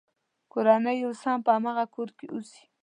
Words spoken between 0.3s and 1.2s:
کورنۍ یې